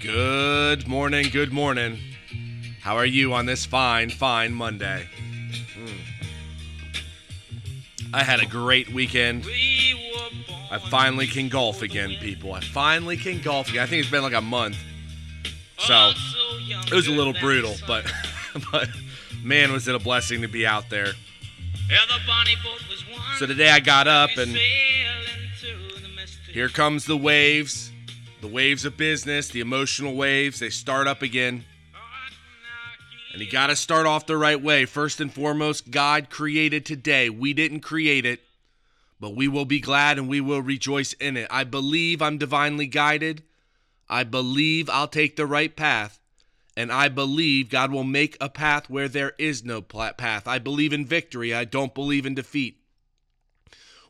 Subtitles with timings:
[0.00, 1.98] Good morning, good morning.
[2.80, 5.06] How are you on this fine, fine Monday?
[5.76, 6.00] Mm.
[8.14, 9.44] I had a great weekend.
[10.70, 12.54] I finally can golf again, people.
[12.54, 13.82] I finally can golf again.
[13.82, 14.78] I think it's been like a month.
[15.76, 16.12] So
[16.86, 18.10] it was a little brutal, but
[18.72, 18.88] but
[19.42, 21.12] man, was it a blessing to be out there.
[23.38, 24.56] So today I got up and
[26.50, 27.89] here comes the waves,
[28.40, 30.60] the waves of business, the emotional waves.
[30.60, 31.64] They start up again.
[33.32, 34.86] And you got to start off the right way.
[34.86, 37.30] First and foremost, God created today.
[37.30, 38.40] We didn't create it,
[39.20, 41.46] but we will be glad and we will rejoice in it.
[41.48, 43.44] I believe I'm divinely guided.
[44.08, 46.18] I believe I'll take the right path.
[46.76, 50.48] And I believe God will make a path where there is no path.
[50.48, 51.54] I believe in victory.
[51.54, 52.79] I don't believe in defeat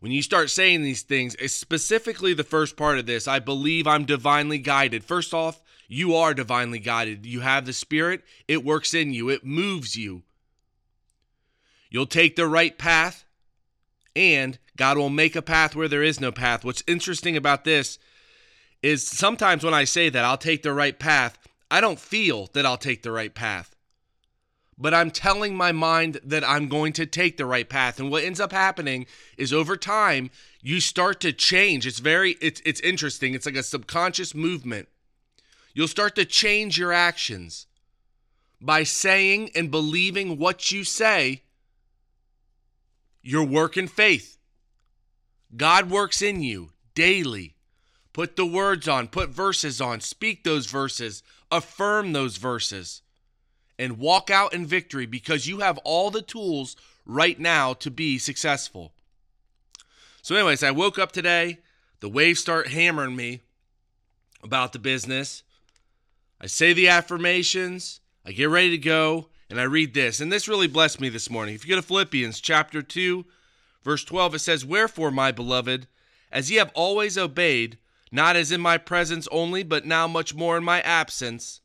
[0.00, 4.06] when you start saying these things, specifically the first part of this, I believe I'm
[4.06, 5.04] divinely guided.
[5.04, 7.26] First off, you are divinely guided.
[7.26, 10.22] You have the Spirit, it works in you, it moves you.
[11.90, 13.24] You'll take the right path,
[14.16, 16.64] and God will make a path where there is no path.
[16.64, 17.98] What's interesting about this
[18.82, 21.36] is sometimes when I say that I'll take the right path,
[21.70, 23.76] I don't feel that I'll take the right path
[24.80, 28.00] but I'm telling my mind that I'm going to take the right path.
[28.00, 29.04] And what ends up happening
[29.36, 30.30] is over time,
[30.62, 31.86] you start to change.
[31.86, 33.34] It's very it's it's interesting.
[33.34, 34.88] It's like a subconscious movement.
[35.74, 37.66] You'll start to change your actions
[38.58, 41.42] by saying and believing what you say.
[43.22, 44.38] Your work in faith.
[45.54, 47.54] God works in you daily.
[48.14, 53.02] Put the words on, put verses on, speak those verses, affirm those verses
[53.80, 58.18] and walk out in victory because you have all the tools right now to be
[58.18, 58.92] successful.
[60.20, 61.60] So, anyways, I woke up today.
[62.00, 63.40] The waves start hammering me
[64.42, 65.42] about the business.
[66.38, 68.00] I say the affirmations.
[68.26, 70.20] I get ready to go, and I read this.
[70.20, 71.54] And this really blessed me this morning.
[71.54, 73.24] If you go to Philippians chapter 2,
[73.82, 75.86] verse 12, it says, Wherefore, my beloved,
[76.30, 77.78] as ye have always obeyed,
[78.12, 81.62] not as in my presence only, but now much more in my absence,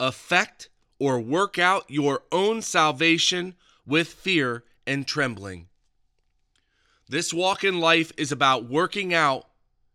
[0.00, 0.68] affect
[0.98, 3.54] or work out your own salvation
[3.86, 5.68] with fear and trembling.
[7.08, 9.46] This walk in life is about working out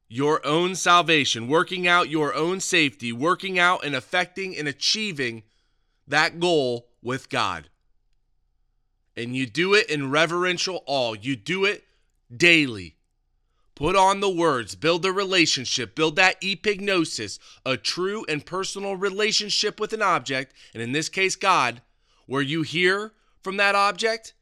[0.08, 5.44] your own salvation, working out your own safety, working out and affecting and achieving
[6.08, 7.69] that goal with God.
[9.16, 11.16] And you do it in reverential awe.
[11.19, 11.84] You do it
[12.36, 12.96] daily.
[13.75, 19.79] Put on the words, build a relationship, build that epignosis, a true and personal relationship
[19.79, 21.81] with an object, and in this case, God,
[22.28, 24.33] where you hear from that object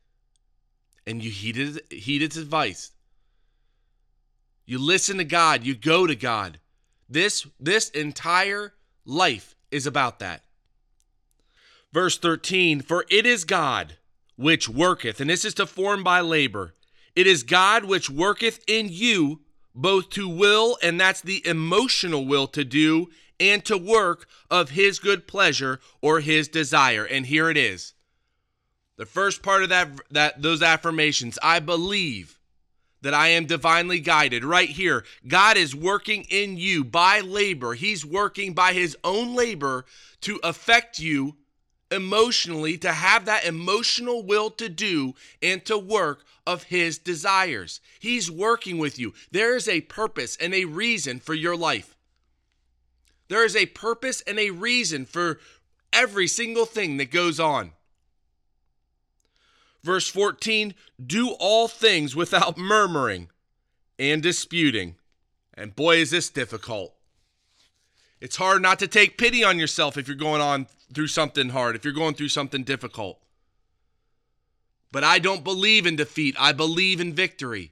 [1.08, 2.92] and you heed, it, heed its advice.
[4.66, 6.60] You listen to God, you go to God.
[7.10, 8.74] This, this entire
[9.06, 10.44] life is about that.
[11.94, 13.98] Verse 13 For it is God
[14.36, 16.74] which worketh, and this is to form by labor
[17.16, 19.42] it is God which worketh in you
[19.74, 25.00] both to will, and that's the emotional will to do, and to work of his
[25.00, 27.06] good pleasure or his desire.
[27.06, 27.94] And here it is.
[28.98, 32.38] The first part of that that those affirmations, I believe
[33.02, 34.44] that I am divinely guided.
[34.44, 37.74] Right here, God is working in you by labor.
[37.74, 39.86] He's working by his own labor
[40.22, 41.36] to affect you
[41.92, 47.82] emotionally, to have that emotional will to do and to work of his desires.
[48.00, 49.14] He's working with you.
[49.32, 51.96] There is a purpose and a reason for your life.
[53.28, 55.40] There is a purpose and a reason for
[55.94, 57.72] every single thing that goes on.
[59.84, 60.74] Verse 14
[61.04, 63.30] do all things without murmuring
[63.98, 64.96] and disputing.
[65.54, 66.94] And boy, is this difficult.
[68.22, 71.76] It's hard not to take pity on yourself if you're going on through something hard,
[71.76, 73.20] if you're going through something difficult.
[74.92, 76.36] But I don't believe in defeat.
[76.40, 77.72] I believe in victory.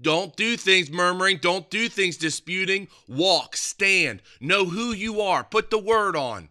[0.00, 1.38] Don't do things murmuring.
[1.38, 2.88] Don't do things disputing.
[3.08, 5.44] Walk, stand, know who you are.
[5.44, 6.48] Put the word on.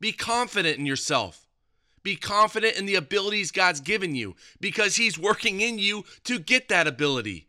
[0.00, 1.46] Be confident in yourself.
[2.02, 6.68] Be confident in the abilities God's given you because He's working in you to get
[6.68, 7.48] that ability.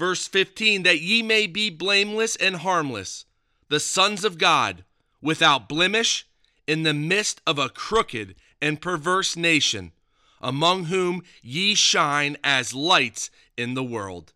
[0.00, 3.26] Verse 15 that ye may be blameless and harmless,
[3.68, 4.82] the sons of God,
[5.20, 6.26] without blemish,
[6.66, 9.92] in the midst of a crooked and perverse nation,
[10.40, 14.32] among whom ye shine as lights in the world.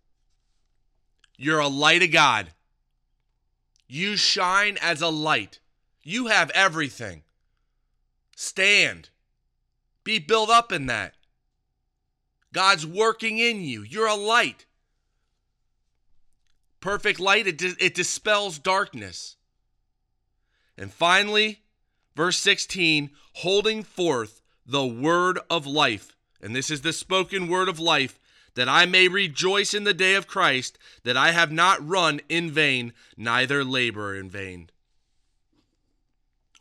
[1.38, 2.50] You're a light of God.
[3.88, 5.60] You shine as a light.
[6.02, 7.22] You have everything.
[8.36, 9.08] Stand.
[10.04, 11.14] Be built up in that.
[12.52, 13.82] God's working in you.
[13.82, 14.66] You're a light.
[16.84, 19.36] Perfect light, it, it dispels darkness.
[20.76, 21.62] And finally,
[22.14, 26.14] verse 16, holding forth the word of life.
[26.42, 28.20] And this is the spoken word of life,
[28.54, 32.50] that I may rejoice in the day of Christ, that I have not run in
[32.50, 34.68] vain, neither labor in vain.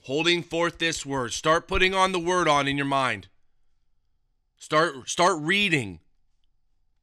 [0.03, 1.33] Holding forth this word.
[1.33, 3.27] Start putting on the word on in your mind.
[4.57, 5.99] Start start reading.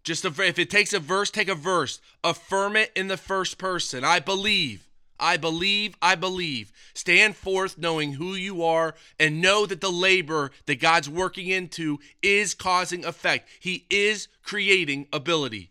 [0.02, 2.00] Just if it takes a verse, take a verse.
[2.24, 4.04] Affirm it in the first person.
[4.04, 4.86] I believe.
[5.18, 6.72] I believe, I believe.
[6.94, 11.98] Stand forth knowing who you are and know that the labor that God's working into
[12.22, 13.48] is causing effect.
[13.60, 15.70] He is creating ability.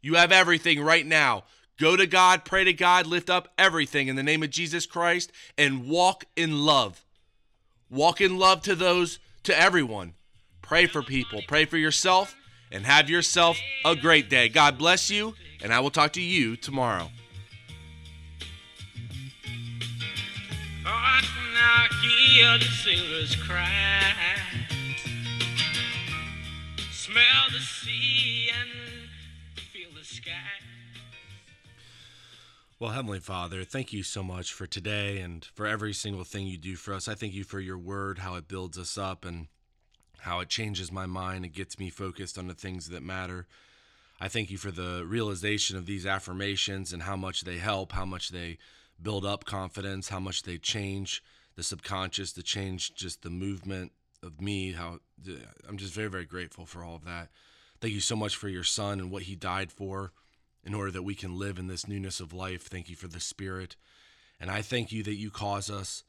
[0.00, 1.44] You have everything right now.
[1.78, 5.30] Go to God, pray to God, lift up everything in the name of Jesus Christ,
[5.58, 7.04] and walk in love.
[7.90, 10.14] Walk in love to those, to everyone.
[10.62, 12.34] Pray for people, pray for yourself,
[12.70, 14.48] and have yourself a great day.
[14.48, 17.10] God bless you, and I will talk to you tomorrow.
[20.84, 24.12] I hear the sailors cry.
[26.92, 28.70] Smell the sea and
[29.72, 30.32] feel the sky.
[32.78, 36.58] Well, Heavenly Father, thank you so much for today and for every single thing you
[36.58, 37.08] do for us.
[37.08, 39.48] I thank you for your word, how it builds us up and
[40.20, 41.44] how it changes my mind.
[41.44, 43.46] It gets me focused on the things that matter.
[44.20, 48.06] I thank you for the realization of these affirmations and how much they help, how
[48.06, 48.58] much they
[49.00, 51.22] build up confidence, how much they change
[51.54, 53.92] the subconscious, to change just the movement
[54.22, 54.72] of me.
[54.72, 55.00] How
[55.68, 57.28] I'm just very, very grateful for all of that.
[57.80, 60.12] Thank you so much for your son and what he died for
[60.64, 62.62] in order that we can live in this newness of life.
[62.62, 63.76] Thank you for the spirit.
[64.40, 66.04] And I thank you that you cause us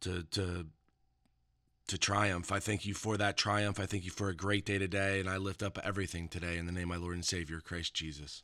[0.00, 0.66] to to
[1.92, 2.50] to triumph.
[2.50, 3.78] I thank you for that triumph.
[3.78, 6.64] I thank you for a great day today and I lift up everything today in
[6.64, 8.42] the name of my Lord and Savior Christ Jesus.